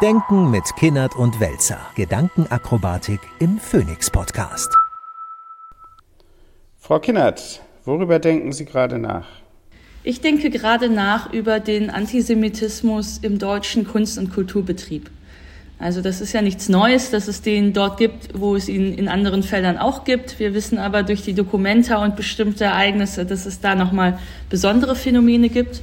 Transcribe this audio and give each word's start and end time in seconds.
Denken 0.00 0.52
mit 0.52 0.62
Kinnert 0.76 1.16
und 1.16 1.40
Welzer. 1.40 1.80
Gedankenakrobatik 1.96 3.18
im 3.40 3.58
Phoenix 3.58 4.08
Podcast. 4.08 4.72
Frau 6.78 7.00
Kinnert, 7.00 7.62
worüber 7.84 8.20
denken 8.20 8.52
Sie 8.52 8.64
gerade 8.64 8.96
nach? 9.00 9.26
Ich 10.04 10.20
denke 10.20 10.50
gerade 10.50 10.88
nach 10.88 11.32
über 11.32 11.58
den 11.58 11.90
Antisemitismus 11.90 13.18
im 13.18 13.40
deutschen 13.40 13.88
Kunst- 13.88 14.18
und 14.18 14.32
Kulturbetrieb. 14.32 15.10
Also 15.80 16.00
das 16.00 16.20
ist 16.20 16.32
ja 16.32 16.42
nichts 16.42 16.68
Neues, 16.68 17.10
dass 17.10 17.26
es 17.26 17.42
den 17.42 17.72
dort 17.72 17.98
gibt, 17.98 18.38
wo 18.38 18.54
es 18.54 18.68
ihn 18.68 18.94
in 18.94 19.08
anderen 19.08 19.42
Feldern 19.42 19.78
auch 19.78 20.04
gibt. 20.04 20.38
Wir 20.38 20.54
wissen 20.54 20.78
aber 20.78 21.02
durch 21.02 21.24
die 21.24 21.34
Dokumenta 21.34 22.04
und 22.04 22.14
bestimmte 22.14 22.66
Ereignisse, 22.66 23.26
dass 23.26 23.46
es 23.46 23.58
da 23.58 23.74
nochmal 23.74 24.20
besondere 24.48 24.94
Phänomene 24.94 25.48
gibt. 25.48 25.82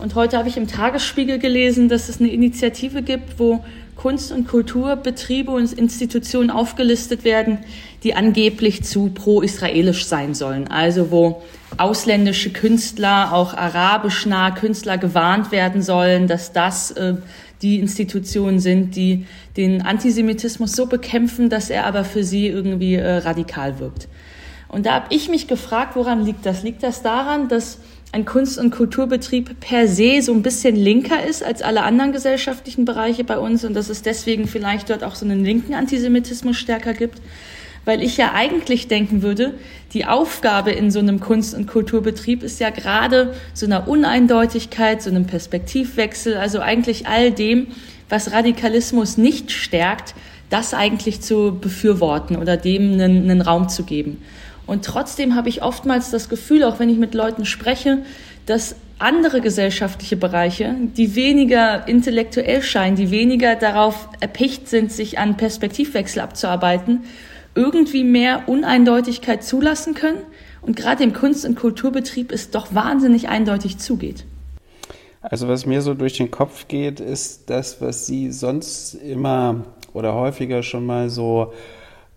Und 0.00 0.14
heute 0.14 0.38
habe 0.38 0.48
ich 0.48 0.56
im 0.56 0.66
Tagesspiegel 0.66 1.38
gelesen, 1.38 1.90
dass 1.90 2.08
es 2.08 2.20
eine 2.20 2.30
Initiative 2.30 3.02
gibt, 3.02 3.38
wo 3.38 3.62
Kunst- 3.96 4.32
und 4.32 4.48
Kulturbetriebe 4.48 5.50
und 5.50 5.70
Institutionen 5.74 6.50
aufgelistet 6.50 7.22
werden, 7.22 7.58
die 8.02 8.14
angeblich 8.14 8.82
zu 8.82 9.10
pro-israelisch 9.10 10.06
sein 10.06 10.34
sollen. 10.34 10.68
Also 10.68 11.10
wo 11.10 11.42
ausländische 11.76 12.50
Künstler, 12.50 13.34
auch 13.34 13.52
arabisch 13.52 14.24
nahe 14.24 14.54
Künstler 14.54 14.96
gewarnt 14.96 15.52
werden 15.52 15.82
sollen, 15.82 16.28
dass 16.28 16.52
das 16.52 16.92
äh, 16.92 17.16
die 17.60 17.78
Institutionen 17.78 18.58
sind, 18.58 18.96
die 18.96 19.26
den 19.58 19.82
Antisemitismus 19.82 20.72
so 20.72 20.86
bekämpfen, 20.86 21.50
dass 21.50 21.68
er 21.68 21.84
aber 21.84 22.04
für 22.04 22.24
sie 22.24 22.46
irgendwie 22.46 22.94
äh, 22.94 23.18
radikal 23.18 23.78
wirkt. 23.80 24.08
Und 24.68 24.86
da 24.86 24.94
habe 24.94 25.06
ich 25.10 25.28
mich 25.28 25.46
gefragt, 25.46 25.94
woran 25.94 26.24
liegt 26.24 26.46
das? 26.46 26.62
Liegt 26.62 26.82
das 26.82 27.02
daran, 27.02 27.48
dass 27.48 27.78
ein 28.12 28.24
Kunst- 28.24 28.58
und 28.58 28.70
Kulturbetrieb 28.70 29.60
per 29.60 29.86
se 29.86 30.20
so 30.20 30.32
ein 30.32 30.42
bisschen 30.42 30.74
linker 30.74 31.24
ist 31.24 31.44
als 31.44 31.62
alle 31.62 31.82
anderen 31.82 32.12
gesellschaftlichen 32.12 32.84
Bereiche 32.84 33.22
bei 33.22 33.38
uns 33.38 33.64
und 33.64 33.74
dass 33.74 33.88
es 33.88 34.02
deswegen 34.02 34.48
vielleicht 34.48 34.90
dort 34.90 35.04
auch 35.04 35.14
so 35.14 35.24
einen 35.24 35.44
linken 35.44 35.74
Antisemitismus 35.74 36.56
stärker 36.56 36.92
gibt? 36.92 37.20
Weil 37.84 38.02
ich 38.02 38.16
ja 38.16 38.32
eigentlich 38.34 38.88
denken 38.88 39.22
würde, 39.22 39.54
die 39.94 40.04
Aufgabe 40.04 40.70
in 40.72 40.90
so 40.90 40.98
einem 40.98 41.20
Kunst- 41.20 41.54
und 41.54 41.66
Kulturbetrieb 41.66 42.42
ist 42.42 42.60
ja 42.60 42.70
gerade 42.70 43.34
so 43.54 43.64
einer 43.64 43.88
Uneindeutigkeit, 43.88 45.02
so 45.02 45.08
einem 45.08 45.26
Perspektivwechsel, 45.26 46.36
also 46.36 46.60
eigentlich 46.60 47.06
all 47.06 47.30
dem, 47.30 47.68
was 48.08 48.32
Radikalismus 48.32 49.16
nicht 49.16 49.52
stärkt, 49.52 50.14
das 50.50 50.74
eigentlich 50.74 51.20
zu 51.20 51.56
befürworten 51.58 52.36
oder 52.36 52.56
dem 52.56 52.92
einen, 52.92 53.30
einen 53.30 53.40
Raum 53.40 53.68
zu 53.68 53.84
geben. 53.84 54.20
Und 54.70 54.84
trotzdem 54.84 55.34
habe 55.34 55.48
ich 55.48 55.64
oftmals 55.64 56.12
das 56.12 56.28
Gefühl, 56.28 56.62
auch 56.62 56.78
wenn 56.78 56.88
ich 56.88 56.96
mit 56.96 57.12
Leuten 57.12 57.44
spreche, 57.44 58.04
dass 58.46 58.76
andere 59.00 59.40
gesellschaftliche 59.40 60.16
Bereiche, 60.16 60.76
die 60.96 61.16
weniger 61.16 61.88
intellektuell 61.88 62.62
scheinen, 62.62 62.94
die 62.94 63.10
weniger 63.10 63.56
darauf 63.56 64.08
erpicht 64.20 64.68
sind, 64.68 64.92
sich 64.92 65.18
an 65.18 65.36
Perspektivwechsel 65.36 66.22
abzuarbeiten, 66.22 67.00
irgendwie 67.56 68.04
mehr 68.04 68.44
Uneindeutigkeit 68.48 69.42
zulassen 69.42 69.94
können 69.94 70.18
und 70.62 70.76
gerade 70.76 71.02
im 71.02 71.14
Kunst- 71.14 71.44
und 71.44 71.56
Kulturbetrieb 71.56 72.30
es 72.30 72.52
doch 72.52 72.72
wahnsinnig 72.72 73.28
eindeutig 73.28 73.78
zugeht. 73.78 74.24
Also 75.20 75.48
was 75.48 75.66
mir 75.66 75.82
so 75.82 75.94
durch 75.94 76.16
den 76.16 76.30
Kopf 76.30 76.68
geht, 76.68 77.00
ist 77.00 77.50
das, 77.50 77.80
was 77.80 78.06
Sie 78.06 78.30
sonst 78.30 78.94
immer 78.94 79.64
oder 79.94 80.14
häufiger 80.14 80.62
schon 80.62 80.86
mal 80.86 81.10
so 81.10 81.52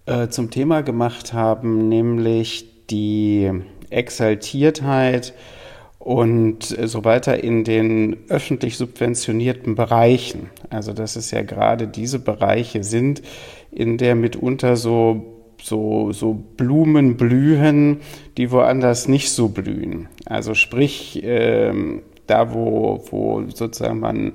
äh, 0.06 0.28
zum 0.28 0.50
Thema 0.50 0.82
gemacht 0.82 1.34
haben, 1.34 1.90
nämlich 1.90 2.88
die 2.90 3.52
Exaltiertheit 3.90 5.34
und 6.00 6.64
so 6.64 7.06
weiter 7.06 7.44
in 7.44 7.64
den 7.64 8.18
öffentlich 8.28 8.78
subventionierten 8.78 9.76
Bereichen. 9.76 10.50
Also 10.70 10.92
dass 10.94 11.16
es 11.16 11.31
ja 11.31 11.44
gerade 11.44 11.88
diese 11.88 12.20
Bereiche 12.20 12.84
sind, 12.84 13.22
in 13.72 13.98
der 13.98 14.16
mitunter 14.16 14.76
so 14.76 15.34
so, 15.64 16.12
so 16.12 16.34
Blumen 16.34 17.16
blühen, 17.16 18.02
die 18.38 18.52
woanders 18.52 19.08
nicht 19.08 19.31
so 19.31 19.47
blühen. 19.47 20.09
Also 20.25 20.56
sprich, 20.56 21.22
ähm, 21.24 22.02
da 22.28 22.53
wo, 22.53 23.03
wo 23.09 23.44
sozusagen 23.47 24.00
man 24.00 24.34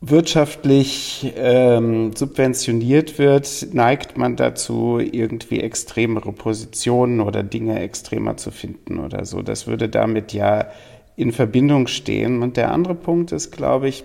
wirtschaftlich 0.00 1.32
ähm, 1.36 2.12
subventioniert 2.16 3.18
wird, 3.18 3.68
neigt 3.74 4.16
man 4.16 4.36
dazu, 4.36 4.98
irgendwie 4.98 5.60
extremere 5.60 6.32
Positionen 6.32 7.20
oder 7.20 7.42
Dinge 7.42 7.78
extremer 7.80 8.38
zu 8.38 8.50
finden 8.50 8.98
oder 8.98 9.26
so. 9.26 9.42
Das 9.42 9.66
würde 9.66 9.90
damit 9.90 10.32
ja 10.32 10.68
in 11.16 11.32
Verbindung 11.32 11.86
stehen. 11.86 12.42
Und 12.42 12.56
der 12.56 12.72
andere 12.72 12.94
Punkt 12.94 13.32
ist, 13.32 13.50
glaube 13.50 13.88
ich, 13.88 14.04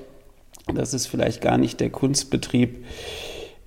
dass 0.73 0.93
es 0.93 1.07
vielleicht 1.07 1.41
gar 1.41 1.57
nicht 1.57 1.79
der 1.79 1.91
Kunstbetrieb 1.91 2.83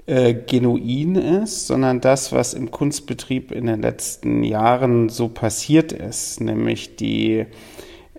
äh, 0.05 0.35
genuin 0.35 1.15
ist, 1.15 1.67
sondern 1.67 2.03
das, 2.03 2.33
was 2.33 2.53
im 2.53 2.71
Kunstbetrieb 2.71 3.53
in 3.53 3.67
den 3.67 3.81
letzten 3.81 4.45
Jahren 4.45 5.09
so 5.09 5.29
passiert 5.29 5.93
ist, 5.93 6.43
nämlich 6.43 6.97
die 6.97 7.47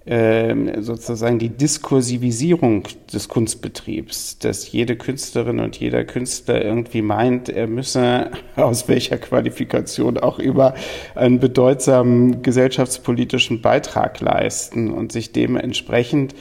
sozusagen 0.09 1.37
die 1.37 1.49
Diskursivisierung 1.49 2.87
des 3.13 3.27
Kunstbetriebs, 3.29 4.39
dass 4.39 4.71
jede 4.71 4.95
Künstlerin 4.95 5.59
und 5.59 5.79
jeder 5.79 6.03
Künstler 6.03 6.65
irgendwie 6.65 7.03
meint, 7.03 7.47
er 7.49 7.67
müsse 7.67 8.31
aus 8.55 8.87
welcher 8.87 9.19
Qualifikation 9.19 10.17
auch 10.17 10.39
über 10.39 10.73
einen 11.13 11.39
bedeutsamen 11.39 12.41
gesellschaftspolitischen 12.41 13.61
Beitrag 13.61 14.19
leisten 14.19 14.91
und 14.91 15.11
sich 15.11 15.31
dementsprechend 15.31 16.33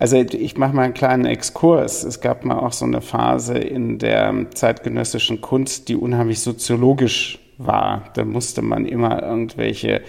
also 0.00 0.16
ich 0.16 0.56
mache 0.56 0.76
mal 0.76 0.82
einen 0.82 0.94
kleinen 0.94 1.24
Exkurs. 1.24 2.04
Es 2.04 2.20
gab 2.20 2.44
mal 2.44 2.60
auch 2.60 2.72
so 2.72 2.84
eine 2.84 3.00
Phase 3.00 3.58
in 3.58 3.98
der 3.98 4.46
zeitgenössischen 4.54 5.40
Kunst, 5.40 5.88
die 5.88 5.96
unheimlich 5.96 6.38
soziologisch 6.38 7.40
war. 7.58 8.04
Da 8.14 8.24
musste 8.24 8.62
man 8.62 8.86
immer 8.86 9.22
irgendwelche 9.22 10.02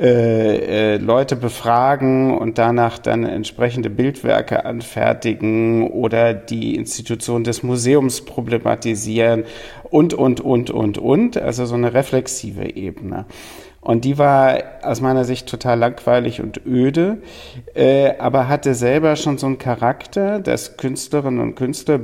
äh, 0.00 0.94
äh, 0.94 0.96
Leute 0.96 1.36
befragen 1.36 2.38
und 2.38 2.56
danach 2.56 2.96
dann 2.96 3.26
entsprechende 3.26 3.90
Bildwerke 3.90 4.64
anfertigen 4.64 5.90
oder 5.90 6.32
die 6.32 6.76
Institution 6.76 7.44
des 7.44 7.62
Museums 7.62 8.24
problematisieren 8.24 9.44
und, 9.90 10.14
und, 10.14 10.40
und, 10.40 10.70
und, 10.70 10.96
und. 10.96 11.36
Also 11.36 11.66
so 11.66 11.74
eine 11.74 11.92
reflexive 11.92 12.76
Ebene. 12.76 13.26
Und 13.82 14.06
die 14.06 14.16
war 14.16 14.62
aus 14.82 15.02
meiner 15.02 15.24
Sicht 15.24 15.46
total 15.46 15.78
langweilig 15.78 16.40
und 16.40 16.64
öde, 16.66 17.18
äh, 17.74 18.16
aber 18.18 18.48
hatte 18.48 18.74
selber 18.74 19.16
schon 19.16 19.36
so 19.36 19.48
einen 19.48 19.58
Charakter, 19.58 20.40
dass 20.40 20.78
Künstlerinnen 20.78 21.40
und 21.40 21.56
Künstler 21.56 22.00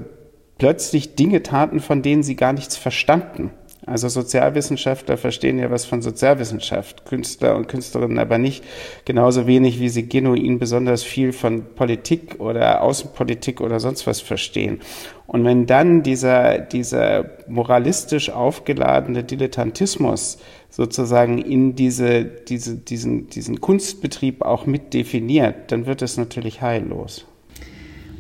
plötzlich 0.58 1.14
Dinge 1.14 1.42
taten, 1.42 1.80
von 1.80 2.02
denen 2.02 2.22
sie 2.22 2.36
gar 2.36 2.52
nichts 2.52 2.76
verstanden. 2.76 3.52
Also 3.86 4.08
Sozialwissenschaftler 4.08 5.16
verstehen 5.16 5.60
ja 5.60 5.70
was 5.70 5.84
von 5.84 6.02
Sozialwissenschaft, 6.02 7.06
Künstler 7.06 7.54
und 7.54 7.68
Künstlerinnen 7.68 8.18
aber 8.18 8.36
nicht, 8.36 8.64
genauso 9.04 9.46
wenig 9.46 9.78
wie 9.78 9.88
sie 9.88 10.08
genuin 10.08 10.58
besonders 10.58 11.04
viel 11.04 11.32
von 11.32 11.64
Politik 11.76 12.40
oder 12.40 12.82
Außenpolitik 12.82 13.60
oder 13.60 13.78
sonst 13.78 14.08
was 14.08 14.20
verstehen. 14.20 14.80
Und 15.28 15.44
wenn 15.44 15.66
dann 15.66 16.02
dieser, 16.02 16.58
dieser 16.58 17.30
moralistisch 17.46 18.28
aufgeladene 18.28 19.22
Dilettantismus 19.22 20.38
sozusagen 20.68 21.38
in 21.38 21.76
diese, 21.76 22.24
diese, 22.24 22.76
diesen, 22.76 23.28
diesen 23.28 23.60
Kunstbetrieb 23.60 24.42
auch 24.42 24.66
mit 24.66 24.94
definiert, 24.94 25.70
dann 25.70 25.86
wird 25.86 26.02
es 26.02 26.16
natürlich 26.16 26.60
heillos. 26.60 27.24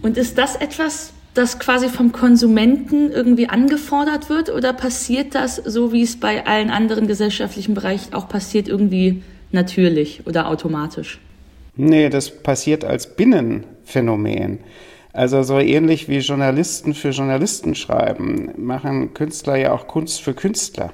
Und 0.02 0.16
ist 0.16 0.38
das 0.38 0.54
etwas, 0.54 1.12
das 1.36 1.58
quasi 1.58 1.88
vom 1.88 2.12
Konsumenten 2.12 3.10
irgendwie 3.10 3.48
angefordert 3.48 4.30
wird 4.30 4.50
oder 4.50 4.72
passiert 4.72 5.34
das 5.34 5.56
so, 5.56 5.92
wie 5.92 6.02
es 6.02 6.18
bei 6.18 6.46
allen 6.46 6.70
anderen 6.70 7.06
gesellschaftlichen 7.06 7.74
Bereichen 7.74 8.14
auch 8.14 8.28
passiert, 8.28 8.68
irgendwie 8.68 9.22
natürlich 9.52 10.26
oder 10.26 10.48
automatisch? 10.48 11.20
Nee, 11.76 12.08
das 12.08 12.30
passiert 12.30 12.84
als 12.84 13.16
Binnenphänomen. 13.16 14.60
Also 15.12 15.42
so 15.42 15.58
ähnlich 15.58 16.08
wie 16.08 16.18
Journalisten 16.18 16.94
für 16.94 17.10
Journalisten 17.10 17.74
schreiben, 17.74 18.50
machen 18.56 19.14
Künstler 19.14 19.56
ja 19.56 19.72
auch 19.72 19.86
Kunst 19.86 20.22
für 20.22 20.34
Künstler. 20.34 20.92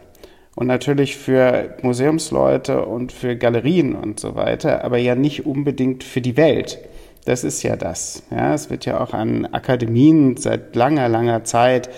Und 0.54 0.66
natürlich 0.66 1.16
für 1.16 1.76
Museumsleute 1.82 2.84
und 2.84 3.10
für 3.10 3.36
Galerien 3.36 3.94
und 3.94 4.20
so 4.20 4.34
weiter, 4.34 4.84
aber 4.84 4.98
ja 4.98 5.14
nicht 5.14 5.46
unbedingt 5.46 6.04
für 6.04 6.20
die 6.20 6.36
Welt. 6.36 6.78
Das 7.24 7.44
ist 7.44 7.62
ja 7.62 7.76
das. 7.76 8.22
Ja, 8.30 8.54
es 8.54 8.68
wird 8.68 8.84
ja 8.84 9.00
auch 9.00 9.12
an 9.14 9.46
Akademien 9.46 10.36
seit 10.36 10.74
langer, 10.74 11.08
langer 11.08 11.44
Zeit 11.44 11.88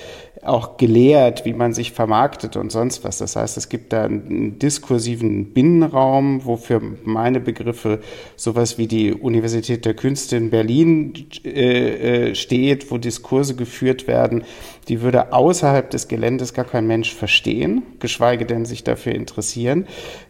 auch 0.47 0.77
gelehrt, 0.77 1.45
wie 1.45 1.53
man 1.53 1.73
sich 1.73 1.93
vermarktet 1.93 2.57
und 2.57 2.71
sonst 2.71 3.05
was. 3.05 3.19
Das 3.19 3.37
heißt, 3.37 3.57
es 3.57 3.69
gibt 3.69 3.93
da 3.93 4.05
einen 4.05 4.59
diskursiven 4.59 5.53
Binnenraum, 5.53 6.45
wofür 6.45 6.81
meine 7.05 7.41
Begriffe 7.41 8.01
sowas 8.37 8.79
wie 8.79 8.87
die 8.87 9.13
Universität 9.13 9.85
der 9.85 9.95
Künste 9.95 10.37
in 10.37 10.51
Berlin 10.51 11.27
äh, 11.45 12.31
äh, 12.31 12.35
steht, 12.35 12.91
wo 12.91 12.99
Diskurse 12.99 13.55
geführt 13.55 14.07
werden, 14.07 14.45
die 14.89 15.01
würde 15.01 15.33
außerhalb 15.33 15.91
des 15.91 16.09
Geländes 16.09 16.55
gar 16.55 16.65
kein 16.65 16.87
Mensch 16.87 17.15
verstehen, 17.15 17.83
geschweige 18.01 18.45
denn 18.45 18.65
sich 18.65 18.85
dafür 18.85 19.15
interessieren. 19.15 19.87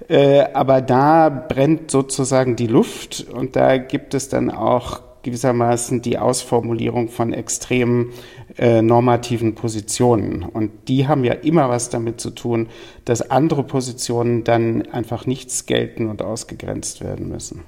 Äh, 0.08 0.44
aber 0.52 0.80
da 0.80 1.28
brennt 1.28 1.90
sozusagen 1.90 2.56
die 2.56 2.66
Luft 2.66 3.26
und 3.32 3.56
da 3.56 3.78
gibt 3.78 4.14
es 4.14 4.28
dann 4.28 4.50
auch 4.50 5.02
gewissermaßen 5.24 6.02
die 6.02 6.18
Ausformulierung 6.18 7.08
von 7.08 7.32
extremen 7.32 8.12
äh, 8.56 8.80
normativen 8.82 9.56
Positionen. 9.56 10.44
Und 10.44 10.70
die 10.86 11.08
haben 11.08 11.24
ja 11.24 11.32
immer 11.32 11.68
was 11.68 11.90
damit 11.90 12.20
zu 12.20 12.30
tun, 12.30 12.68
dass 13.04 13.30
andere 13.30 13.64
Positionen 13.64 14.44
dann 14.44 14.82
einfach 14.92 15.26
nichts 15.26 15.66
gelten 15.66 16.08
und 16.08 16.22
ausgegrenzt 16.22 17.02
werden 17.02 17.28
müssen. 17.28 17.62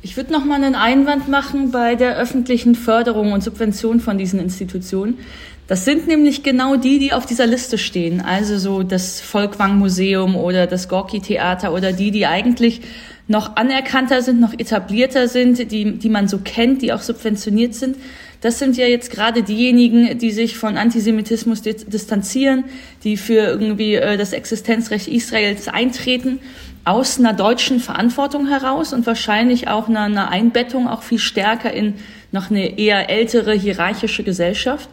Ich 0.00 0.16
würde 0.16 0.32
noch 0.32 0.44
mal 0.44 0.56
einen 0.56 0.74
Einwand 0.74 1.28
machen 1.28 1.70
bei 1.70 1.94
der 1.94 2.16
öffentlichen 2.16 2.74
Förderung 2.74 3.32
und 3.32 3.42
Subvention 3.42 4.00
von 4.00 4.18
diesen 4.18 4.38
Institutionen. 4.38 5.18
Das 5.66 5.86
sind 5.86 6.06
nämlich 6.06 6.42
genau 6.42 6.76
die, 6.76 6.98
die 6.98 7.14
auf 7.14 7.24
dieser 7.24 7.46
Liste 7.46 7.78
stehen. 7.78 8.20
Also 8.20 8.58
so 8.58 8.82
das 8.82 9.20
Volkwang 9.20 9.78
Museum 9.78 10.36
oder 10.36 10.66
das 10.66 10.90
Gorki 10.90 11.20
Theater 11.20 11.72
oder 11.72 11.92
die, 11.92 12.10
die 12.10 12.26
eigentlich 12.26 12.82
noch 13.26 13.56
anerkannter 13.56 14.22
sind, 14.22 14.40
noch 14.40 14.52
etablierter 14.52 15.28
sind, 15.28 15.70
die, 15.72 15.98
die 15.98 16.08
man 16.08 16.28
so 16.28 16.38
kennt, 16.38 16.82
die 16.82 16.92
auch 16.92 17.00
subventioniert 17.00 17.74
sind. 17.74 17.96
Das 18.42 18.58
sind 18.58 18.76
ja 18.76 18.86
jetzt 18.86 19.10
gerade 19.10 19.42
diejenigen, 19.42 20.18
die 20.18 20.30
sich 20.30 20.58
von 20.58 20.76
Antisemitismus 20.76 21.62
distanzieren, 21.62 22.64
die 23.02 23.16
für 23.16 23.40
irgendwie 23.40 23.94
äh, 23.94 24.18
das 24.18 24.34
Existenzrecht 24.34 25.08
Israels 25.08 25.68
eintreten, 25.68 26.40
aus 26.84 27.18
einer 27.18 27.32
deutschen 27.32 27.80
Verantwortung 27.80 28.46
heraus 28.46 28.92
und 28.92 29.06
wahrscheinlich 29.06 29.68
auch 29.68 29.88
einer, 29.88 30.02
einer 30.02 30.30
Einbettung 30.30 30.86
auch 30.86 31.02
viel 31.02 31.18
stärker 31.18 31.72
in 31.72 31.94
noch 32.30 32.50
eine 32.50 32.78
eher 32.78 33.08
ältere 33.08 33.54
hierarchische 33.54 34.24
Gesellschaft. 34.24 34.90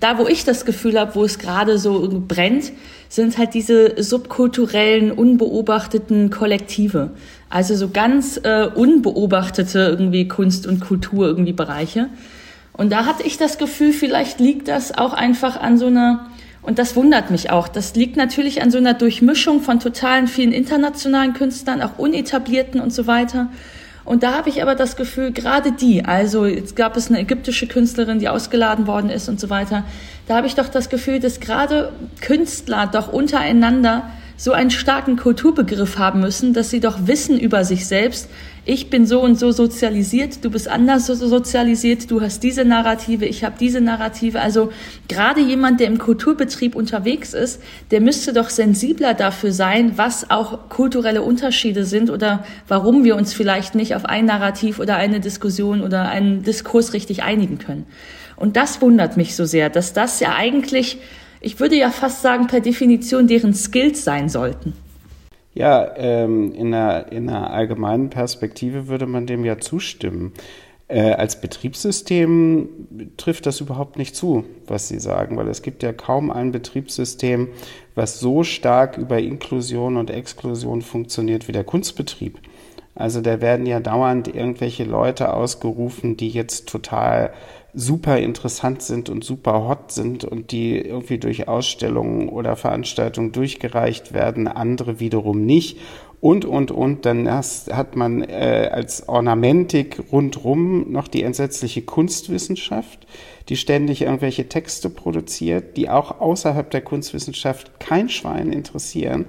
Da, 0.00 0.18
wo 0.18 0.26
ich 0.26 0.44
das 0.44 0.64
Gefühl 0.64 0.98
habe, 0.98 1.16
wo 1.16 1.24
es 1.24 1.38
gerade 1.38 1.78
so 1.78 2.22
brennt, 2.26 2.72
sind 3.08 3.36
halt 3.36 3.54
diese 3.54 4.00
subkulturellen, 4.02 5.10
unbeobachteten 5.10 6.30
Kollektive. 6.30 7.10
Also 7.50 7.74
so 7.74 7.88
ganz 7.88 8.38
äh, 8.44 8.68
unbeobachtete 8.72 9.78
irgendwie 9.80 10.28
Kunst 10.28 10.66
und 10.66 10.80
Kultur 10.80 11.26
irgendwie 11.26 11.52
Bereiche. 11.52 12.10
Und 12.74 12.92
da 12.92 13.06
hatte 13.06 13.24
ich 13.24 13.38
das 13.38 13.58
Gefühl, 13.58 13.92
vielleicht 13.92 14.38
liegt 14.38 14.68
das 14.68 14.96
auch 14.96 15.12
einfach 15.12 15.60
an 15.60 15.78
so 15.78 15.86
einer, 15.86 16.30
und 16.62 16.78
das 16.78 16.94
wundert 16.94 17.32
mich 17.32 17.50
auch, 17.50 17.66
das 17.66 17.96
liegt 17.96 18.16
natürlich 18.16 18.62
an 18.62 18.70
so 18.70 18.78
einer 18.78 18.94
Durchmischung 18.94 19.62
von 19.62 19.80
totalen 19.80 20.28
vielen 20.28 20.52
internationalen 20.52 21.32
Künstlern, 21.32 21.82
auch 21.82 21.98
unetablierten 21.98 22.80
und 22.80 22.92
so 22.92 23.08
weiter. 23.08 23.48
Und 24.08 24.22
da 24.22 24.32
habe 24.32 24.48
ich 24.48 24.62
aber 24.62 24.74
das 24.74 24.96
Gefühl, 24.96 25.32
gerade 25.32 25.70
die, 25.70 26.02
also 26.02 26.46
jetzt 26.46 26.76
gab 26.76 26.96
es 26.96 27.10
eine 27.10 27.20
ägyptische 27.20 27.66
Künstlerin, 27.66 28.18
die 28.18 28.30
ausgeladen 28.30 28.86
worden 28.86 29.10
ist 29.10 29.28
und 29.28 29.38
so 29.38 29.50
weiter, 29.50 29.84
da 30.26 30.36
habe 30.36 30.46
ich 30.46 30.54
doch 30.54 30.68
das 30.68 30.88
Gefühl, 30.88 31.20
dass 31.20 31.40
gerade 31.40 31.92
Künstler 32.22 32.88
doch 32.90 33.12
untereinander 33.12 34.08
so 34.38 34.52
einen 34.52 34.70
starken 34.70 35.16
Kulturbegriff 35.16 35.98
haben 35.98 36.20
müssen, 36.20 36.54
dass 36.54 36.70
sie 36.70 36.78
doch 36.78 37.06
wissen 37.06 37.38
über 37.38 37.64
sich 37.64 37.86
selbst, 37.86 38.30
ich 38.64 38.90
bin 38.90 39.06
so 39.06 39.20
und 39.22 39.38
so 39.38 39.50
sozialisiert, 39.50 40.44
du 40.44 40.50
bist 40.50 40.68
anders 40.68 41.06
so 41.06 41.14
sozialisiert, 41.14 42.10
du 42.10 42.20
hast 42.20 42.42
diese 42.42 42.66
Narrative, 42.66 43.24
ich 43.24 43.42
habe 43.42 43.56
diese 43.58 43.80
Narrative. 43.80 44.40
Also 44.40 44.70
gerade 45.08 45.40
jemand, 45.40 45.80
der 45.80 45.86
im 45.86 45.96
Kulturbetrieb 45.96 46.76
unterwegs 46.76 47.32
ist, 47.32 47.62
der 47.90 48.02
müsste 48.02 48.34
doch 48.34 48.50
sensibler 48.50 49.14
dafür 49.14 49.52
sein, 49.52 49.96
was 49.96 50.30
auch 50.30 50.68
kulturelle 50.68 51.22
Unterschiede 51.22 51.86
sind 51.86 52.10
oder 52.10 52.44
warum 52.68 53.04
wir 53.04 53.16
uns 53.16 53.32
vielleicht 53.32 53.74
nicht 53.74 53.96
auf 53.96 54.04
ein 54.04 54.26
Narrativ 54.26 54.78
oder 54.78 54.96
eine 54.96 55.20
Diskussion 55.20 55.80
oder 55.80 56.10
einen 56.10 56.42
Diskurs 56.42 56.92
richtig 56.92 57.22
einigen 57.22 57.56
können. 57.56 57.86
Und 58.36 58.56
das 58.56 58.82
wundert 58.82 59.16
mich 59.16 59.34
so 59.34 59.46
sehr, 59.46 59.70
dass 59.70 59.94
das 59.94 60.20
ja 60.20 60.34
eigentlich, 60.36 60.98
ich 61.40 61.60
würde 61.60 61.76
ja 61.76 61.90
fast 61.90 62.22
sagen, 62.22 62.46
per 62.46 62.60
Definition 62.60 63.26
deren 63.26 63.54
Skills 63.54 64.04
sein 64.04 64.28
sollten. 64.28 64.72
Ja, 65.54 65.96
ähm, 65.96 66.52
in, 66.54 66.72
einer, 66.72 67.10
in 67.10 67.28
einer 67.28 67.50
allgemeinen 67.50 68.10
Perspektive 68.10 68.88
würde 68.88 69.06
man 69.06 69.26
dem 69.26 69.44
ja 69.44 69.58
zustimmen. 69.58 70.32
Äh, 70.86 71.12
als 71.12 71.40
Betriebssystem 71.40 72.68
trifft 73.16 73.44
das 73.44 73.60
überhaupt 73.60 73.98
nicht 73.98 74.16
zu, 74.16 74.44
was 74.66 74.88
Sie 74.88 74.98
sagen, 74.98 75.36
weil 75.36 75.48
es 75.48 75.62
gibt 75.62 75.82
ja 75.82 75.92
kaum 75.92 76.30
ein 76.30 76.50
Betriebssystem, 76.50 77.48
was 77.94 78.20
so 78.20 78.42
stark 78.42 78.96
über 78.96 79.18
Inklusion 79.18 79.96
und 79.96 80.10
Exklusion 80.10 80.80
funktioniert 80.80 81.46
wie 81.46 81.52
der 81.52 81.64
Kunstbetrieb. 81.64 82.38
Also 82.98 83.20
da 83.20 83.40
werden 83.40 83.64
ja 83.64 83.78
dauernd 83.78 84.26
irgendwelche 84.26 84.82
Leute 84.82 85.32
ausgerufen, 85.32 86.16
die 86.16 86.30
jetzt 86.30 86.68
total 86.68 87.32
super 87.72 88.18
interessant 88.18 88.82
sind 88.82 89.08
und 89.08 89.22
super 89.22 89.68
hot 89.68 89.92
sind 89.92 90.24
und 90.24 90.50
die 90.50 90.76
irgendwie 90.76 91.18
durch 91.18 91.46
Ausstellungen 91.46 92.28
oder 92.28 92.56
Veranstaltungen 92.56 93.30
durchgereicht 93.30 94.14
werden, 94.14 94.48
andere 94.48 94.98
wiederum 94.98 95.46
nicht. 95.46 95.78
Und, 96.20 96.44
und, 96.44 96.72
und, 96.72 97.06
dann 97.06 97.30
hat 97.30 97.94
man 97.94 98.22
äh, 98.22 98.68
als 98.72 99.08
Ornamentik 99.08 100.02
rundrum 100.10 100.90
noch 100.90 101.06
die 101.06 101.22
entsetzliche 101.22 101.82
Kunstwissenschaft, 101.82 103.06
die 103.48 103.56
ständig 103.56 104.02
irgendwelche 104.02 104.48
Texte 104.48 104.90
produziert, 104.90 105.76
die 105.76 105.88
auch 105.88 106.20
außerhalb 106.20 106.68
der 106.72 106.80
Kunstwissenschaft 106.80 107.78
kein 107.78 108.08
Schwein 108.08 108.50
interessieren. 108.50 109.26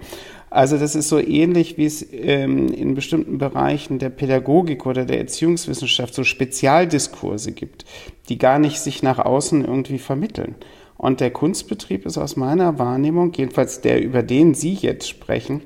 Also 0.49 0.77
das 0.77 0.95
ist 0.95 1.09
so 1.09 1.19
ähnlich, 1.19 1.77
wie 1.77 1.85
es 1.85 2.05
ähm, 2.11 2.69
in 2.69 2.95
bestimmten 2.95 3.37
Bereichen 3.37 3.99
der 3.99 4.09
Pädagogik 4.09 4.85
oder 4.85 5.05
der 5.05 5.19
Erziehungswissenschaft 5.19 6.13
so 6.13 6.23
Spezialdiskurse 6.23 7.51
gibt, 7.51 7.85
die 8.29 8.37
gar 8.37 8.59
nicht 8.59 8.79
sich 8.79 9.03
nach 9.03 9.19
außen 9.19 9.63
irgendwie 9.63 9.99
vermitteln. 9.99 10.55
Und 10.97 11.21
der 11.21 11.31
Kunstbetrieb 11.31 12.05
ist 12.05 12.17
aus 12.17 12.35
meiner 12.35 12.77
Wahrnehmung, 12.79 13.31
jedenfalls 13.33 13.81
der, 13.81 14.03
über 14.03 14.23
den 14.23 14.53
Sie 14.53 14.73
jetzt 14.73 15.07
sprechen, 15.07 15.61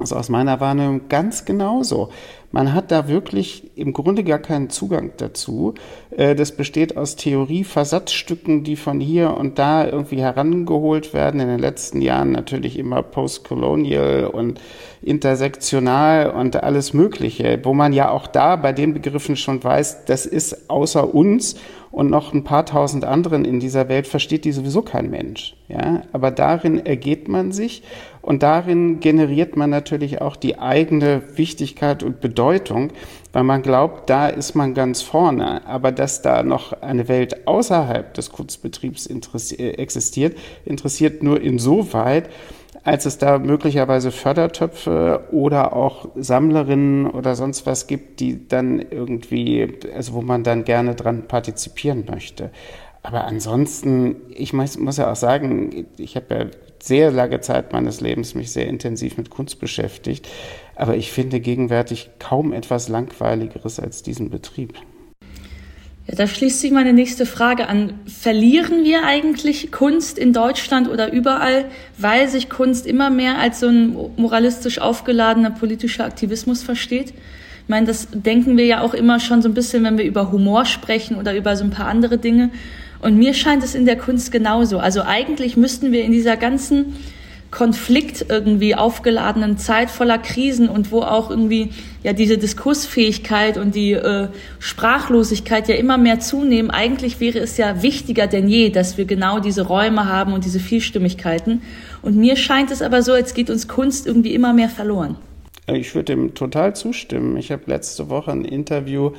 ist 0.00 0.12
aus 0.12 0.28
meiner 0.28 0.60
Wahrnehmung 0.60 1.08
ganz 1.08 1.44
genauso. 1.44 2.10
Man 2.52 2.72
hat 2.72 2.90
da 2.90 3.08
wirklich 3.08 3.70
im 3.76 3.92
Grunde 3.92 4.24
gar 4.24 4.38
keinen 4.38 4.70
Zugang 4.70 5.12
dazu. 5.16 5.74
Äh, 6.18 6.34
das 6.34 6.52
besteht 6.52 6.96
aus 6.96 7.16
Theorie-Versatzstücken, 7.16 8.64
die 8.64 8.76
von 8.76 9.00
hier 9.00 9.36
und 9.36 9.58
da 9.58 9.86
irgendwie 9.86 10.20
herangeholt 10.20 11.14
werden. 11.14 11.40
In 11.40 11.48
den 11.48 11.60
letzten 11.60 12.02
Jahren 12.02 12.32
natürlich 12.32 12.78
immer 12.78 13.02
postcolonial 13.02 14.26
und 14.26 14.60
intersektional 15.00 16.30
und 16.30 16.62
alles 16.62 16.92
Mögliche, 16.92 17.60
wo 17.62 17.72
man 17.72 17.92
ja 17.92 18.10
auch 18.10 18.26
da 18.26 18.56
bei 18.56 18.72
den 18.72 18.94
Begriffen 18.94 19.36
schon 19.36 19.62
weiß, 19.62 20.04
das 20.06 20.26
ist 20.26 20.68
außer 20.68 21.14
uns 21.14 21.54
und 21.90 22.10
noch 22.10 22.34
ein 22.34 22.44
paar 22.44 22.66
tausend 22.66 23.04
anderen 23.04 23.44
in 23.44 23.60
dieser 23.60 23.88
Welt 23.88 24.06
versteht 24.06 24.44
die 24.44 24.52
sowieso 24.52 24.82
kein 24.82 25.10
Mensch. 25.10 25.56
Ja, 25.68 26.02
aber 26.12 26.30
darin 26.30 26.84
ergeht 26.84 27.28
man 27.28 27.52
sich 27.52 27.82
und 28.22 28.42
darin 28.42 29.00
generiert 29.00 29.56
man 29.56 29.70
natürlich 29.70 30.20
auch 30.20 30.36
die 30.36 30.58
eigene 30.58 31.22
Wichtigkeit 31.36 32.02
und 32.02 32.20
Bedeutung, 32.20 32.90
weil 33.32 33.44
man 33.44 33.62
glaubt, 33.62 34.08
da 34.10 34.28
ist 34.28 34.54
man 34.54 34.74
ganz 34.74 35.02
vorne. 35.02 35.66
Aber 35.66 35.92
dass 35.92 36.22
da 36.22 36.42
noch 36.42 36.72
eine 36.80 37.08
Welt 37.08 37.46
außerhalb 37.46 38.14
des 38.14 38.30
Kunstbetriebs 38.32 39.06
existiert, 39.06 40.36
interessiert 40.64 41.22
nur 41.22 41.40
insoweit, 41.40 42.30
als 42.84 43.04
es 43.04 43.18
da 43.18 43.38
möglicherweise 43.38 44.10
Fördertöpfe 44.10 45.26
oder 45.30 45.74
auch 45.74 46.08
Sammlerinnen 46.16 47.06
oder 47.10 47.34
sonst 47.34 47.66
was 47.66 47.86
gibt, 47.86 48.20
die 48.20 48.48
dann 48.48 48.80
irgendwie, 48.80 49.78
also 49.94 50.14
wo 50.14 50.22
man 50.22 50.42
dann 50.42 50.64
gerne 50.64 50.94
dran 50.94 51.28
partizipieren 51.28 52.04
möchte. 52.10 52.50
Aber 53.02 53.24
ansonsten, 53.24 54.16
ich 54.28 54.52
muss, 54.52 54.96
ja 54.96 55.10
auch 55.10 55.16
sagen, 55.16 55.86
ich 55.96 56.16
habe 56.16 56.34
ja 56.34 56.46
sehr 56.80 57.10
lange 57.10 57.40
Zeit 57.40 57.72
meines 57.72 58.00
Lebens 58.00 58.34
mich 58.34 58.52
sehr 58.52 58.66
intensiv 58.66 59.16
mit 59.16 59.30
Kunst 59.30 59.60
beschäftigt. 59.60 60.28
Aber 60.74 60.96
ich 60.96 61.10
finde 61.10 61.40
gegenwärtig 61.40 62.10
kaum 62.18 62.52
etwas 62.52 62.88
Langweiligeres 62.88 63.80
als 63.80 64.02
diesen 64.02 64.30
Betrieb. 64.30 64.74
Ja, 66.06 66.14
da 66.16 66.26
schließt 66.26 66.60
sich 66.60 66.70
meine 66.70 66.92
nächste 66.92 67.26
Frage 67.26 67.68
an. 67.68 67.94
Verlieren 68.06 68.84
wir 68.84 69.04
eigentlich 69.04 69.70
Kunst 69.70 70.18
in 70.18 70.32
Deutschland 70.32 70.88
oder 70.88 71.12
überall, 71.12 71.66
weil 71.98 72.28
sich 72.28 72.48
Kunst 72.48 72.86
immer 72.86 73.10
mehr 73.10 73.38
als 73.38 73.60
so 73.60 73.68
ein 73.68 73.94
moralistisch 74.16 74.80
aufgeladener 74.80 75.50
politischer 75.50 76.04
Aktivismus 76.04 76.62
versteht? 76.62 77.10
Ich 77.10 77.68
meine, 77.68 77.86
das 77.86 78.08
denken 78.10 78.56
wir 78.56 78.64
ja 78.64 78.80
auch 78.80 78.94
immer 78.94 79.20
schon 79.20 79.42
so 79.42 79.48
ein 79.50 79.54
bisschen, 79.54 79.84
wenn 79.84 79.98
wir 79.98 80.04
über 80.06 80.32
Humor 80.32 80.64
sprechen 80.64 81.16
oder 81.16 81.36
über 81.36 81.54
so 81.56 81.64
ein 81.64 81.70
paar 81.70 81.86
andere 81.86 82.16
Dinge. 82.16 82.50
Und 83.00 83.16
mir 83.16 83.34
scheint 83.34 83.62
es 83.62 83.74
in 83.74 83.86
der 83.86 83.96
Kunst 83.96 84.32
genauso. 84.32 84.78
Also 84.78 85.02
eigentlich 85.02 85.56
müssten 85.56 85.92
wir 85.92 86.04
in 86.04 86.12
dieser 86.12 86.36
ganzen 86.36 86.96
Konflikt 87.50 88.26
irgendwie 88.28 88.74
aufgeladenen 88.74 89.56
Zeit 89.56 89.90
voller 89.90 90.18
Krisen 90.18 90.68
und 90.68 90.92
wo 90.92 91.00
auch 91.00 91.30
irgendwie 91.30 91.70
ja 92.02 92.12
diese 92.12 92.36
Diskursfähigkeit 92.36 93.56
und 93.56 93.74
die 93.74 93.92
äh, 93.92 94.28
Sprachlosigkeit 94.58 95.66
ja 95.68 95.76
immer 95.76 95.96
mehr 95.96 96.20
zunehmen. 96.20 96.70
Eigentlich 96.70 97.20
wäre 97.20 97.38
es 97.38 97.56
ja 97.56 97.82
wichtiger 97.82 98.26
denn 98.26 98.48
je, 98.48 98.68
dass 98.68 98.98
wir 98.98 99.06
genau 99.06 99.38
diese 99.40 99.62
Räume 99.62 100.04
haben 100.06 100.34
und 100.34 100.44
diese 100.44 100.60
Vielstimmigkeiten. 100.60 101.62
Und 102.02 102.16
mir 102.16 102.36
scheint 102.36 102.70
es 102.70 102.82
aber 102.82 103.02
so, 103.02 103.12
als 103.12 103.32
geht 103.32 103.48
uns 103.48 103.66
Kunst 103.66 104.06
irgendwie 104.06 104.34
immer 104.34 104.52
mehr 104.52 104.68
verloren. 104.68 105.16
Ich 105.66 105.94
würde 105.94 106.14
dem 106.14 106.34
total 106.34 106.76
zustimmen. 106.76 107.36
Ich 107.38 107.50
habe 107.50 107.62
letzte 107.66 108.10
Woche 108.10 108.30
ein 108.30 108.44
Interview 108.44 109.12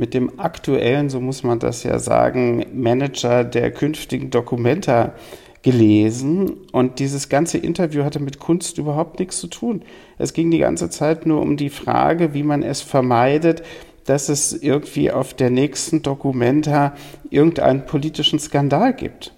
mit 0.00 0.14
dem 0.14 0.40
aktuellen, 0.40 1.10
so 1.10 1.20
muss 1.20 1.42
man 1.42 1.58
das 1.58 1.82
ja 1.82 1.98
sagen, 1.98 2.64
Manager 2.72 3.44
der 3.44 3.70
künftigen 3.70 4.30
Dokumenta 4.30 5.12
gelesen 5.60 6.52
und 6.72 7.00
dieses 7.00 7.28
ganze 7.28 7.58
Interview 7.58 8.02
hatte 8.02 8.18
mit 8.18 8.38
Kunst 8.38 8.78
überhaupt 8.78 9.18
nichts 9.20 9.38
zu 9.38 9.46
tun. 9.46 9.82
Es 10.16 10.32
ging 10.32 10.50
die 10.50 10.58
ganze 10.58 10.88
Zeit 10.88 11.26
nur 11.26 11.42
um 11.42 11.58
die 11.58 11.68
Frage, 11.68 12.32
wie 12.32 12.42
man 12.42 12.62
es 12.62 12.80
vermeidet, 12.80 13.62
dass 14.06 14.30
es 14.30 14.54
irgendwie 14.54 15.12
auf 15.12 15.34
der 15.34 15.50
nächsten 15.50 16.00
Dokumenta 16.00 16.94
irgendeinen 17.28 17.84
politischen 17.84 18.38
Skandal 18.38 18.94
gibt. 18.94 19.34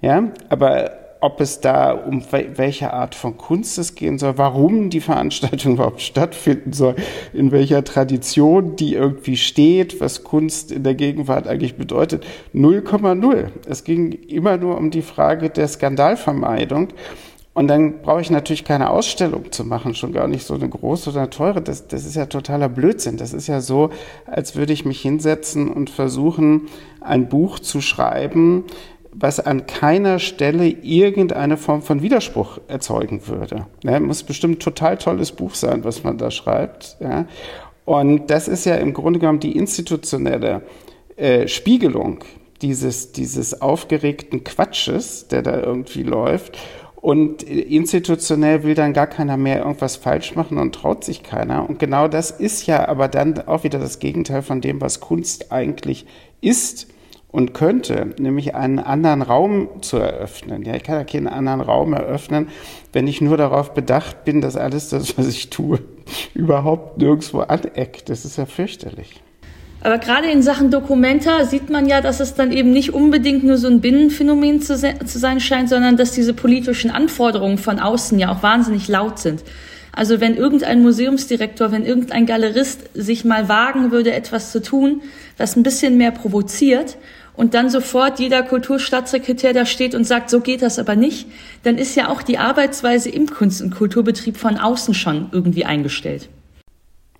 Ja, 0.00 0.30
aber 0.48 0.92
ob 1.24 1.40
es 1.40 1.60
da 1.60 1.92
um 1.92 2.22
welche 2.30 2.92
Art 2.92 3.14
von 3.14 3.38
Kunst 3.38 3.78
es 3.78 3.94
gehen 3.94 4.18
soll, 4.18 4.36
warum 4.36 4.90
die 4.90 5.00
Veranstaltung 5.00 5.72
überhaupt 5.76 6.02
stattfinden 6.02 6.74
soll, 6.74 6.96
in 7.32 7.50
welcher 7.50 7.82
Tradition 7.82 8.76
die 8.76 8.92
irgendwie 8.92 9.38
steht, 9.38 10.02
was 10.02 10.22
Kunst 10.22 10.70
in 10.70 10.82
der 10.82 10.94
Gegenwart 10.94 11.48
eigentlich 11.48 11.76
bedeutet, 11.76 12.26
0,0. 12.54 13.46
Es 13.66 13.84
ging 13.84 14.12
immer 14.12 14.58
nur 14.58 14.76
um 14.76 14.90
die 14.90 15.00
Frage 15.00 15.48
der 15.48 15.66
Skandalvermeidung. 15.66 16.88
Und 17.54 17.68
dann 17.68 18.02
brauche 18.02 18.20
ich 18.20 18.30
natürlich 18.30 18.64
keine 18.64 18.90
Ausstellung 18.90 19.52
zu 19.52 19.64
machen, 19.64 19.94
schon 19.94 20.12
gar 20.12 20.26
nicht 20.26 20.44
so 20.44 20.54
eine 20.54 20.68
große 20.68 21.10
oder 21.10 21.30
teure. 21.30 21.62
Das, 21.62 21.86
das 21.86 22.04
ist 22.04 22.16
ja 22.16 22.26
totaler 22.26 22.68
Blödsinn. 22.68 23.16
Das 23.16 23.32
ist 23.32 23.46
ja 23.46 23.60
so, 23.60 23.90
als 24.26 24.56
würde 24.56 24.72
ich 24.72 24.84
mich 24.84 25.00
hinsetzen 25.00 25.70
und 25.72 25.88
versuchen, 25.88 26.62
ein 27.00 27.28
Buch 27.28 27.60
zu 27.60 27.80
schreiben, 27.80 28.64
was 29.16 29.40
an 29.40 29.66
keiner 29.66 30.18
Stelle 30.18 30.66
irgendeine 30.68 31.56
Form 31.56 31.82
von 31.82 32.02
Widerspruch 32.02 32.58
erzeugen 32.68 33.26
würde. 33.28 33.66
Ja, 33.82 34.00
muss 34.00 34.22
bestimmt 34.22 34.56
ein 34.56 34.60
total 34.60 34.98
tolles 34.98 35.32
Buch 35.32 35.54
sein, 35.54 35.84
was 35.84 36.02
man 36.02 36.18
da 36.18 36.30
schreibt. 36.30 36.96
Ja. 37.00 37.26
Und 37.84 38.30
das 38.30 38.48
ist 38.48 38.64
ja 38.64 38.76
im 38.76 38.92
Grunde 38.92 39.20
genommen 39.20 39.40
die 39.40 39.56
institutionelle 39.56 40.62
äh, 41.16 41.46
Spiegelung 41.48 42.24
dieses, 42.60 43.12
dieses 43.12 43.60
aufgeregten 43.60 44.42
Quatsches, 44.42 45.28
der 45.28 45.42
da 45.42 45.60
irgendwie 45.60 46.02
läuft. 46.02 46.58
Und 46.96 47.42
institutionell 47.42 48.62
will 48.62 48.74
dann 48.74 48.94
gar 48.94 49.06
keiner 49.06 49.36
mehr 49.36 49.58
irgendwas 49.58 49.96
falsch 49.96 50.34
machen 50.34 50.56
und 50.56 50.74
traut 50.74 51.04
sich 51.04 51.22
keiner. 51.22 51.68
Und 51.68 51.78
genau 51.78 52.08
das 52.08 52.30
ist 52.30 52.66
ja 52.66 52.88
aber 52.88 53.08
dann 53.08 53.46
auch 53.46 53.62
wieder 53.62 53.78
das 53.78 53.98
Gegenteil 53.98 54.40
von 54.40 54.62
dem, 54.62 54.80
was 54.80 55.00
Kunst 55.00 55.52
eigentlich 55.52 56.06
ist 56.40 56.88
und 57.34 57.52
könnte, 57.52 58.14
nämlich 58.16 58.54
einen 58.54 58.78
anderen 58.78 59.20
Raum 59.20 59.68
zu 59.80 59.96
eröffnen. 59.96 60.62
Ja, 60.62 60.76
ich 60.76 60.84
kann 60.84 60.94
ja 60.94 61.02
keinen 61.02 61.26
anderen 61.26 61.60
Raum 61.60 61.92
eröffnen, 61.92 62.46
wenn 62.92 63.08
ich 63.08 63.20
nur 63.20 63.36
darauf 63.36 63.74
bedacht 63.74 64.24
bin, 64.24 64.40
dass 64.40 64.56
alles 64.56 64.90
das, 64.90 65.18
was 65.18 65.26
ich 65.26 65.50
tue, 65.50 65.80
überhaupt 66.34 66.98
nirgendwo 66.98 67.40
aneckt. 67.40 68.08
Das 68.08 68.24
ist 68.24 68.38
ja 68.38 68.46
fürchterlich. 68.46 69.20
Aber 69.80 69.98
gerade 69.98 70.30
in 70.30 70.44
Sachen 70.44 70.70
Dokumenta 70.70 71.44
sieht 71.44 71.70
man 71.70 71.88
ja, 71.88 72.00
dass 72.00 72.20
es 72.20 72.34
dann 72.34 72.52
eben 72.52 72.70
nicht 72.70 72.94
unbedingt 72.94 73.42
nur 73.42 73.58
so 73.58 73.66
ein 73.66 73.80
Binnenphänomen 73.80 74.62
zu, 74.62 74.76
zu 74.76 75.18
sein 75.18 75.40
scheint, 75.40 75.68
sondern 75.68 75.96
dass 75.96 76.12
diese 76.12 76.34
politischen 76.34 76.92
Anforderungen 76.92 77.58
von 77.58 77.80
außen 77.80 78.16
ja 78.16 78.30
auch 78.30 78.44
wahnsinnig 78.44 78.86
laut 78.86 79.18
sind. 79.18 79.42
Also 79.94 80.20
wenn 80.20 80.36
irgendein 80.36 80.82
Museumsdirektor, 80.82 81.70
wenn 81.70 81.86
irgendein 81.86 82.26
Galerist 82.26 82.90
sich 82.94 83.24
mal 83.24 83.48
wagen 83.48 83.92
würde, 83.92 84.12
etwas 84.12 84.50
zu 84.50 84.60
tun, 84.60 85.02
was 85.38 85.56
ein 85.56 85.62
bisschen 85.62 85.96
mehr 85.96 86.10
provoziert 86.10 86.96
und 87.36 87.54
dann 87.54 87.70
sofort 87.70 88.18
jeder 88.18 88.42
Kulturstaatssekretär 88.42 89.52
da 89.52 89.66
steht 89.66 89.94
und 89.94 90.04
sagt, 90.04 90.30
so 90.30 90.40
geht 90.40 90.62
das 90.62 90.78
aber 90.78 90.96
nicht, 90.96 91.28
dann 91.62 91.78
ist 91.78 91.94
ja 91.94 92.08
auch 92.08 92.22
die 92.22 92.38
Arbeitsweise 92.38 93.08
im 93.08 93.28
Kunst- 93.28 93.62
und 93.62 93.74
Kulturbetrieb 93.74 94.36
von 94.36 94.56
außen 94.56 94.94
schon 94.94 95.28
irgendwie 95.32 95.64
eingestellt. 95.64 96.28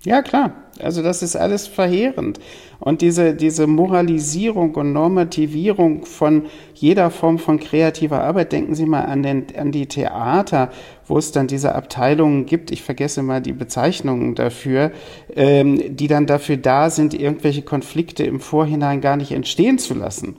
Ja, 0.04 0.20
klar. 0.20 0.52
Also 0.80 1.02
das 1.02 1.22
ist 1.22 1.34
alles 1.34 1.66
verheerend. 1.66 2.38
Und 2.78 3.00
diese, 3.00 3.34
diese 3.34 3.66
Moralisierung 3.66 4.74
und 4.74 4.92
Normativierung 4.92 6.04
von 6.04 6.42
jeder 6.74 7.10
Form 7.10 7.38
von 7.38 7.58
kreativer 7.58 8.22
Arbeit, 8.22 8.52
denken 8.52 8.74
Sie 8.74 8.84
mal 8.84 9.04
an, 9.04 9.22
den, 9.22 9.46
an 9.56 9.72
die 9.72 9.86
Theater, 9.86 10.70
wo 11.06 11.16
es 11.16 11.32
dann 11.32 11.46
diese 11.46 11.74
Abteilungen 11.74 12.44
gibt, 12.44 12.70
ich 12.70 12.82
vergesse 12.82 13.22
mal 13.22 13.40
die 13.40 13.52
Bezeichnungen 13.52 14.34
dafür, 14.34 14.92
ähm, 15.34 15.96
die 15.96 16.08
dann 16.08 16.26
dafür 16.26 16.58
da 16.58 16.90
sind, 16.90 17.14
irgendwelche 17.14 17.62
Konflikte 17.62 18.24
im 18.24 18.40
Vorhinein 18.40 19.00
gar 19.00 19.16
nicht 19.16 19.32
entstehen 19.32 19.78
zu 19.78 19.94
lassen 19.94 20.36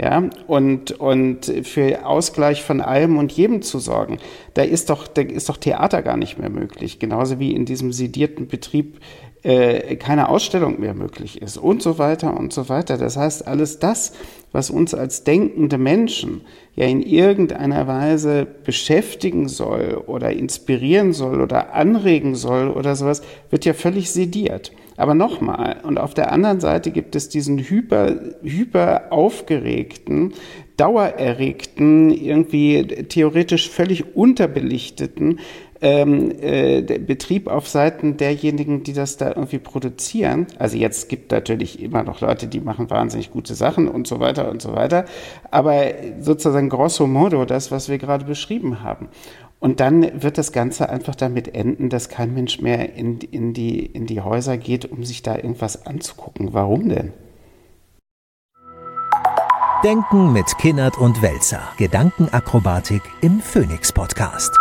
ja, 0.00 0.30
und, 0.46 0.92
und 0.92 1.52
für 1.64 2.06
Ausgleich 2.06 2.62
von 2.62 2.80
allem 2.80 3.18
und 3.18 3.32
jedem 3.32 3.60
zu 3.60 3.78
sorgen. 3.78 4.18
Da 4.54 4.62
ist 4.62 4.88
doch, 4.88 5.06
da 5.06 5.20
ist 5.20 5.50
doch 5.50 5.58
Theater 5.58 6.00
gar 6.00 6.16
nicht 6.16 6.38
mehr 6.38 6.48
möglich. 6.48 6.98
Genauso 6.98 7.38
wie 7.38 7.52
in 7.54 7.66
diesem 7.66 7.92
sedierten 7.92 8.48
Betrieb 8.48 8.98
äh, 9.42 9.96
keine 9.96 10.30
Ausstellung 10.30 10.80
mehr 10.80 10.94
möglich 10.94 11.42
ist 11.42 11.58
und 11.58 11.82
so 11.82 11.98
weiter 11.98 12.34
und 12.38 12.50
so 12.50 12.70
weiter. 12.70 12.96
Das 12.96 13.18
heißt, 13.18 13.46
alles 13.46 13.78
das, 13.78 14.14
was 14.52 14.70
uns 14.70 14.94
als 14.94 15.24
denkende 15.24 15.76
Menschen 15.76 16.42
ja 16.76 16.86
in 16.86 17.02
irgendeiner 17.02 17.86
Weise 17.86 18.46
beschäftigen 18.64 19.48
soll 19.48 20.02
oder 20.06 20.32
inspirieren 20.32 21.12
soll 21.12 21.42
oder 21.42 21.74
anregen 21.74 22.36
soll 22.36 22.70
oder 22.70 22.96
sowas, 22.96 23.20
wird 23.50 23.66
ja 23.66 23.74
völlig 23.74 24.10
sediert. 24.10 24.72
Aber 25.00 25.14
nochmal, 25.14 25.78
und 25.82 25.98
auf 25.98 26.12
der 26.12 26.30
anderen 26.30 26.60
Seite 26.60 26.90
gibt 26.90 27.16
es 27.16 27.30
diesen 27.30 27.58
hyper, 27.58 28.16
hyper 28.42 29.10
aufgeregten, 29.10 30.34
dauererregten, 30.76 32.10
irgendwie 32.10 32.84
theoretisch 33.08 33.70
völlig 33.70 34.14
unterbelichteten 34.14 35.40
ähm, 35.80 36.30
äh, 36.42 36.82
Betrieb 36.82 37.48
auf 37.48 37.66
Seiten 37.66 38.18
derjenigen, 38.18 38.82
die 38.82 38.92
das 38.92 39.16
da 39.16 39.28
irgendwie 39.28 39.58
produzieren. 39.58 40.46
Also 40.58 40.76
jetzt 40.76 41.08
gibt 41.08 41.32
natürlich 41.32 41.82
immer 41.82 42.02
noch 42.02 42.20
Leute, 42.20 42.46
die 42.46 42.60
machen 42.60 42.90
wahnsinnig 42.90 43.30
gute 43.30 43.54
Sachen 43.54 43.88
und 43.88 44.06
so 44.06 44.20
weiter 44.20 44.50
und 44.50 44.60
so 44.60 44.74
weiter. 44.74 45.06
Aber 45.50 45.82
sozusagen 46.20 46.68
grosso 46.68 47.06
modo 47.06 47.46
das, 47.46 47.70
was 47.70 47.88
wir 47.88 47.96
gerade 47.96 48.26
beschrieben 48.26 48.82
haben. 48.82 49.08
Und 49.60 49.78
dann 49.80 50.22
wird 50.22 50.38
das 50.38 50.52
Ganze 50.52 50.88
einfach 50.88 51.14
damit 51.14 51.54
enden, 51.54 51.90
dass 51.90 52.08
kein 52.08 52.32
Mensch 52.32 52.60
mehr 52.60 52.94
in, 52.94 53.18
in, 53.18 53.52
die, 53.52 53.84
in 53.84 54.06
die 54.06 54.22
Häuser 54.22 54.56
geht, 54.56 54.86
um 54.90 55.04
sich 55.04 55.22
da 55.22 55.36
irgendwas 55.36 55.86
anzugucken. 55.86 56.54
Warum 56.54 56.88
denn? 56.88 57.12
Denken 59.84 60.32
mit 60.32 60.46
Kinnert 60.58 60.98
und 60.98 61.22
Welzer. 61.22 61.62
Gedankenakrobatik 61.78 63.02
im 63.20 63.40
Phoenix 63.40 63.92
Podcast. 63.92 64.58